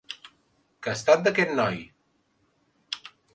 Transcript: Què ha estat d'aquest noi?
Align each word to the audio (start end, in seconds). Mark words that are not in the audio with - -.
Què 0.87 0.93
ha 0.93 0.97
estat 0.99 1.21
d'aquest 1.27 1.53
noi? 1.59 1.77